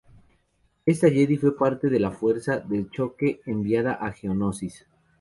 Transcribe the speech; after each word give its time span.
Esta 0.87 1.11
Jedi 1.11 1.37
fue 1.37 1.55
parte 1.55 1.87
de 1.87 1.99
la 1.99 2.09
fuerza 2.09 2.57
de 2.57 2.89
choque 2.89 3.39
enviada 3.45 3.93
a 3.93 4.11
Geonosis. 4.11 4.87